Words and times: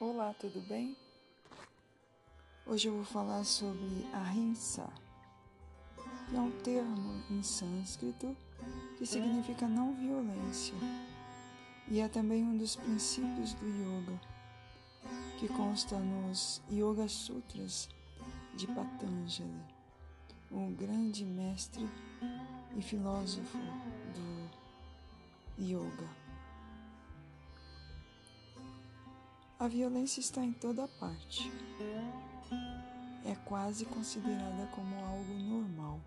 Olá, 0.00 0.32
tudo 0.38 0.60
bem? 0.60 0.96
Hoje 2.64 2.86
eu 2.86 2.94
vou 2.94 3.04
falar 3.04 3.42
sobre 3.42 4.06
ahimsa, 4.12 4.88
que 6.30 6.36
é 6.36 6.40
um 6.40 6.52
termo 6.60 7.20
em 7.28 7.42
sânscrito 7.42 8.36
que 8.96 9.04
significa 9.04 9.66
não 9.66 9.92
violência 9.96 10.76
e 11.88 11.98
é 11.98 12.06
também 12.06 12.44
um 12.44 12.56
dos 12.56 12.76
princípios 12.76 13.54
do 13.54 13.66
yoga, 13.66 14.20
que 15.36 15.48
consta 15.48 15.98
nos 15.98 16.62
Yoga 16.70 17.08
Sutras 17.08 17.88
de 18.54 18.68
Patanjali, 18.68 19.50
o 20.48 20.70
grande 20.78 21.24
mestre 21.24 21.90
e 22.76 22.80
filósofo 22.80 23.58
do 24.14 25.60
yoga. 25.60 26.27
A 29.60 29.66
violência 29.66 30.20
está 30.20 30.44
em 30.44 30.52
toda 30.52 30.86
parte. 30.86 31.50
É 33.24 33.34
quase 33.44 33.84
considerada 33.86 34.68
como 34.68 34.94
algo 35.04 35.34
normal. 35.34 36.00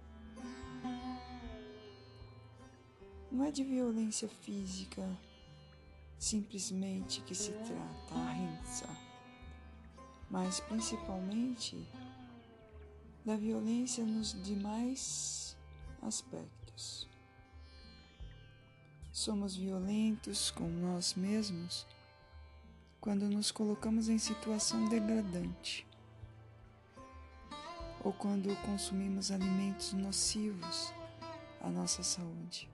Não 3.29 3.43
é 3.43 3.51
de 3.51 3.61
violência 3.65 4.29
física 4.29 5.05
simplesmente 6.17 7.19
que 7.21 7.35
se 7.35 7.51
trata 7.51 8.15
a 8.15 8.31
rinça, 8.31 8.87
mas 10.29 10.61
principalmente 10.61 11.85
da 13.25 13.35
violência 13.35 14.05
nos 14.05 14.31
demais 14.43 15.57
aspectos. 16.01 17.05
Somos 19.11 19.57
violentos 19.57 20.51
com 20.51 20.69
nós 20.69 21.15
mesmos 21.15 21.85
quando 23.01 23.27
nos 23.27 23.49
colocamos 23.51 24.07
em 24.09 24.19
situação 24.19 24.87
degradante 24.87 25.87
ou 28.03 28.13
quando 28.13 28.55
consumimos 28.61 29.31
alimentos 29.31 29.91
nocivos 29.93 30.93
à 31.59 31.67
nossa 31.67 32.03
saúde. 32.03 32.69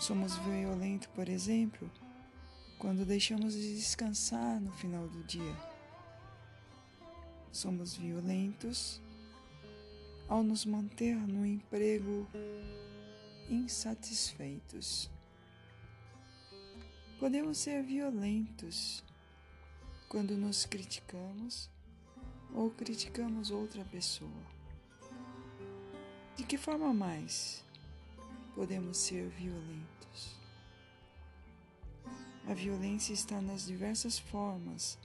Somos 0.00 0.36
violentos, 0.38 1.08
por 1.08 1.28
exemplo, 1.28 1.90
quando 2.78 3.04
deixamos 3.04 3.52
de 3.52 3.76
descansar 3.76 4.58
no 4.60 4.72
final 4.72 5.08
do 5.08 5.22
dia. 5.24 5.56
Somos 7.52 7.94
violentos 7.94 9.00
ao 10.26 10.42
nos 10.42 10.64
manter 10.64 11.16
no 11.16 11.44
emprego 11.44 12.26
insatisfeitos. 13.48 15.13
Podemos 17.24 17.56
ser 17.56 17.82
violentos 17.82 19.02
quando 20.10 20.36
nos 20.36 20.66
criticamos 20.66 21.70
ou 22.54 22.68
criticamos 22.68 23.50
outra 23.50 23.82
pessoa. 23.86 24.44
De 26.36 26.44
que 26.44 26.58
forma 26.58 26.92
mais 26.92 27.64
podemos 28.54 28.98
ser 28.98 29.30
violentos? 29.30 30.36
A 32.46 32.52
violência 32.52 33.14
está 33.14 33.40
nas 33.40 33.64
diversas 33.64 34.18
formas 34.18 34.98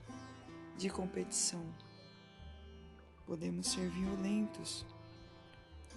de 0.76 0.90
competição. 0.90 1.64
Podemos 3.24 3.66
ser 3.66 3.88
violentos 3.88 4.84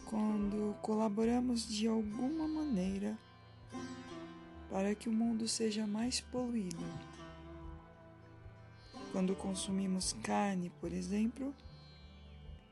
quando 0.05 0.73
colaboramos 0.81 1.67
de 1.67 1.85
alguma 1.85 2.47
maneira 2.47 3.19
para 4.83 4.95
que 4.95 5.07
o 5.07 5.13
mundo 5.13 5.47
seja 5.47 5.87
mais 5.87 6.19
poluído. 6.19 6.83
Quando 9.13 9.33
consumimos 9.33 10.11
carne, 10.21 10.69
por 10.81 10.91
exemplo, 10.91 11.55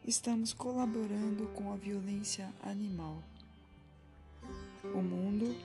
estamos 0.05 0.51
colaborando 0.51 1.47
com 1.55 1.71
a 1.71 1.77
violência 1.77 2.53
animal. 2.63 3.23
O 4.93 5.01
mundo 5.01 5.55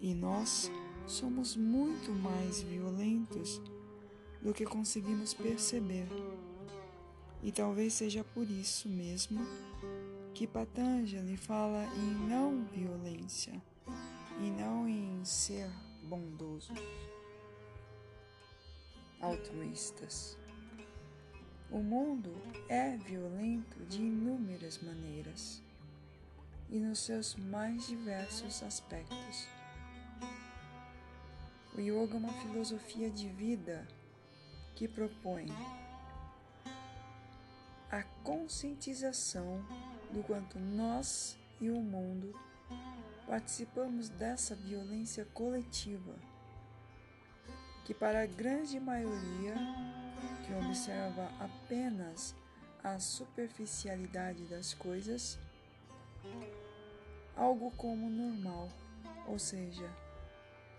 e 0.00 0.14
nós 0.14 0.70
somos 1.04 1.56
muito 1.56 2.12
mais 2.12 2.62
violentos 2.62 3.60
do 4.40 4.54
que 4.54 4.64
conseguimos 4.64 5.34
perceber. 5.34 6.06
E 7.42 7.50
talvez 7.50 7.94
seja 7.94 8.22
por 8.22 8.48
isso 8.48 8.88
mesmo 8.88 9.44
que 10.32 10.46
Patanjali 10.46 11.36
fala 11.36 11.84
em 11.96 12.28
não 12.28 12.64
violência 12.66 13.60
e 14.40 14.50
não 14.50 14.88
em 14.88 15.24
ser 15.24 15.70
bondosos, 16.02 16.78
altruístas. 19.20 20.36
O 21.70 21.78
mundo 21.78 22.32
é 22.68 22.96
violento 22.96 23.84
de 23.86 24.02
inúmeras 24.02 24.78
maneiras 24.82 25.62
e 26.70 26.78
nos 26.78 27.00
seus 27.00 27.34
mais 27.34 27.86
diversos 27.86 28.62
aspectos. 28.62 29.48
O 31.76 31.80
yoga 31.80 32.14
é 32.14 32.18
uma 32.18 32.32
filosofia 32.34 33.10
de 33.10 33.28
vida 33.28 33.86
que 34.76 34.86
propõe 34.86 35.48
a 37.90 38.02
conscientização 38.22 39.64
do 40.12 40.22
quanto 40.22 40.58
nós 40.58 41.36
e 41.60 41.70
o 41.70 41.80
mundo 41.80 42.34
participamos 43.34 44.08
dessa 44.10 44.54
violência 44.54 45.24
coletiva, 45.34 46.14
que 47.84 47.92
para 47.92 48.22
a 48.22 48.26
grande 48.26 48.78
maioria 48.78 49.56
que 50.46 50.54
observa 50.54 51.28
apenas 51.40 52.32
a 52.84 52.96
superficialidade 53.00 54.44
das 54.44 54.72
coisas, 54.72 55.36
algo 57.36 57.72
como 57.72 58.08
normal, 58.08 58.68
ou 59.26 59.36
seja, 59.36 59.90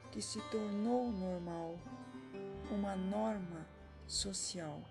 que 0.09 0.21
se 0.21 0.39
tornou 0.49 1.11
normal, 1.11 1.77
uma 2.71 2.95
norma 2.95 3.67
social. 4.07 4.81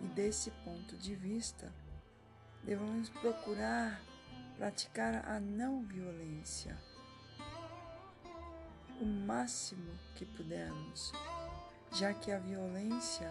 E 0.00 0.08
desse 0.08 0.50
ponto 0.64 0.96
de 0.96 1.14
vista, 1.14 1.72
devemos 2.64 3.08
procurar 3.10 4.02
praticar 4.56 5.28
a 5.28 5.38
não 5.38 5.82
violência 5.84 6.76
o 9.00 9.04
máximo 9.04 9.90
que 10.14 10.24
pudermos, 10.24 11.12
já 11.92 12.14
que 12.14 12.32
a 12.32 12.38
violência 12.38 13.30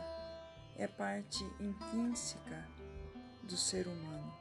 é 0.77 0.87
parte 0.87 1.43
intrínseca 1.59 2.67
do 3.43 3.57
ser 3.57 3.87
humano. 3.87 4.33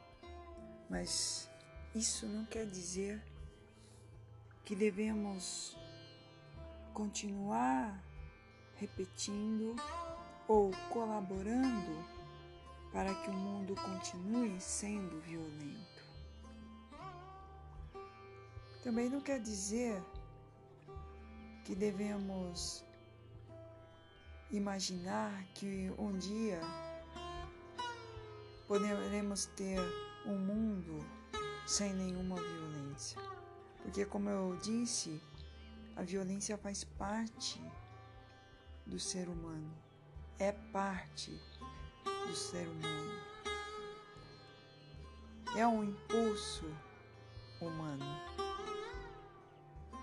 Mas 0.89 1.49
isso 1.95 2.27
não 2.27 2.45
quer 2.45 2.67
dizer 2.67 3.21
que 4.63 4.75
devemos 4.75 5.75
continuar 6.93 8.03
repetindo 8.75 9.75
ou 10.47 10.71
colaborando 10.89 12.05
para 12.91 13.13
que 13.15 13.29
o 13.29 13.33
mundo 13.33 13.75
continue 13.75 14.59
sendo 14.61 15.19
violento. 15.21 15.94
Também 18.85 19.09
não 19.09 19.19
quer 19.19 19.39
dizer 19.39 19.99
que 21.63 21.73
devemos 21.73 22.85
imaginar 24.51 25.43
que 25.55 25.91
um 25.97 26.15
dia 26.15 26.61
poderemos 28.67 29.47
ter 29.57 29.79
um 30.27 30.37
mundo 30.37 31.03
sem 31.65 31.95
nenhuma 31.95 32.35
violência. 32.35 33.19
Porque, 33.81 34.05
como 34.05 34.29
eu 34.29 34.55
disse, 34.57 35.19
a 35.95 36.03
violência 36.03 36.55
faz 36.55 36.83
parte 36.83 37.59
do 38.85 38.99
ser 38.99 39.27
humano, 39.27 39.75
é 40.37 40.51
parte 40.51 41.31
do 42.27 42.35
ser 42.35 42.67
humano, 42.67 43.19
é 45.57 45.65
um 45.65 45.83
impulso 45.85 46.65
humano 47.59 48.44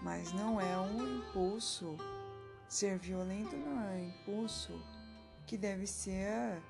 mas 0.03 0.33
não 0.33 0.61
é 0.61 0.79
um 0.79 1.19
impulso. 1.19 1.97
Ser 2.69 2.99
violento 2.99 3.55
não 3.57 3.81
é 3.81 3.93
um 3.93 4.09
impulso 4.09 4.81
que 5.47 5.57
deve 5.57 5.87
ser 5.87 6.63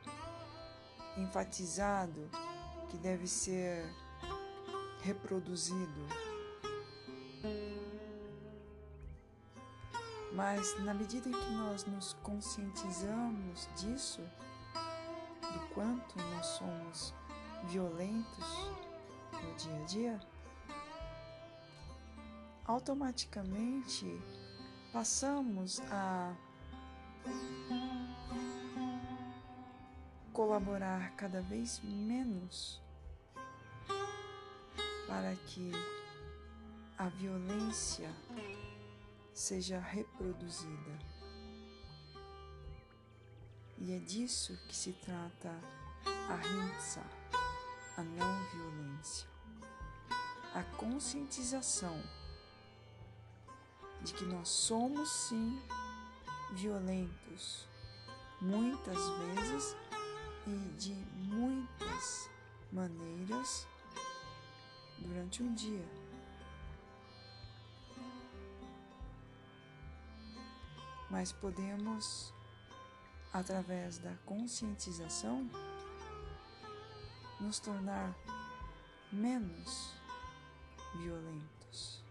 enfatizado, 1.17 2.29
que 2.89 2.97
deve 2.99 3.27
ser 3.27 3.85
reproduzido. 5.03 6.07
Mas 10.35 10.79
na 10.81 10.95
medida 10.95 11.29
em 11.29 11.33
que 11.33 11.51
nós 11.53 11.85
nos 11.85 12.15
conscientizamos 12.23 13.69
disso, 13.77 14.23
do 15.53 15.75
quanto 15.75 16.19
nós 16.19 16.47
somos 16.47 17.15
violentos 17.65 18.73
no 19.35 19.55
dia 19.57 19.77
a 19.77 19.85
dia, 19.85 20.32
automaticamente 22.73 24.19
passamos 24.93 25.81
a 25.91 26.35
colaborar 30.33 31.15
cada 31.17 31.43
vez 31.43 31.81
menos 31.85 32.81
para 35.07 35.37
que 35.47 35.71
a 36.97 37.09
violência 37.09 38.11
seja 39.35 39.79
reproduzida. 39.79 40.99
E 43.79 43.93
é 43.93 43.99
disso 43.99 44.59
que 44.69 44.75
se 44.75 44.93
trata 44.93 45.51
a 46.07 46.37
Hintsa, 46.47 47.03
a 47.99 48.03
não 48.03 48.45
violência. 48.51 49.29
A 50.55 50.63
conscientização 50.77 52.01
de 54.05 54.13
que 54.15 54.25
nós 54.25 54.49
somos 54.49 55.09
sim 55.09 55.61
violentos, 56.53 57.67
muitas 58.41 58.99
vezes 59.19 59.77
e 60.47 60.57
de 60.77 60.95
muitas 61.17 62.29
maneiras 62.73 63.67
durante 64.99 65.43
um 65.43 65.55
dia. 65.55 65.85
Mas 71.11 71.31
podemos, 71.31 72.33
através 73.33 73.99
da 73.99 74.15
conscientização, 74.25 75.49
nos 77.39 77.59
tornar 77.59 78.15
menos 79.13 79.93
violentos. 80.95 82.02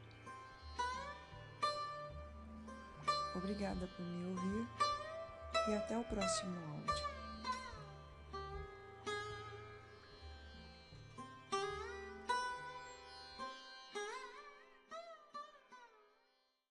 Obrigada 3.35 3.87
por 3.95 4.05
me 4.05 4.25
ouvir 4.27 4.67
e 5.69 5.75
até 5.75 5.97
o 5.97 6.03
próximo 6.03 6.57
áudio. 6.69 7.10